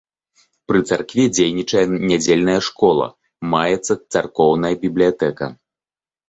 Пры 0.69 0.79
царкве 0.93 1.25
дзейнічае 1.35 1.83
нядзельная 2.11 2.55
школа, 2.69 3.05
маецца 3.53 3.93
царкоўная 4.17 4.73
бібліятэка. 4.87 5.45